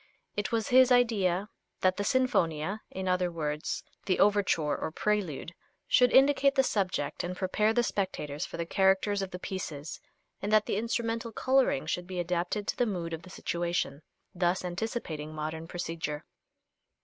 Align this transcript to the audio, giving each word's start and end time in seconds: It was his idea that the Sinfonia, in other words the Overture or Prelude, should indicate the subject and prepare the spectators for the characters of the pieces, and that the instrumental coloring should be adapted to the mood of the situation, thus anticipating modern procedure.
It 0.35 0.51
was 0.51 0.69
his 0.69 0.91
idea 0.91 1.47
that 1.81 1.97
the 1.97 2.03
Sinfonia, 2.03 2.79
in 2.89 3.07
other 3.07 3.31
words 3.31 3.83
the 4.07 4.17
Overture 4.19 4.75
or 4.75 4.89
Prelude, 4.91 5.53
should 5.87 6.11
indicate 6.11 6.55
the 6.55 6.63
subject 6.63 7.23
and 7.23 7.37
prepare 7.37 7.71
the 7.71 7.83
spectators 7.83 8.43
for 8.43 8.57
the 8.57 8.65
characters 8.65 9.21
of 9.21 9.29
the 9.29 9.37
pieces, 9.37 9.99
and 10.41 10.51
that 10.51 10.65
the 10.65 10.77
instrumental 10.77 11.31
coloring 11.31 11.85
should 11.85 12.07
be 12.07 12.19
adapted 12.19 12.65
to 12.69 12.75
the 12.77 12.87
mood 12.87 13.13
of 13.13 13.21
the 13.21 13.29
situation, 13.29 14.01
thus 14.33 14.65
anticipating 14.65 15.35
modern 15.35 15.67
procedure. 15.67 16.25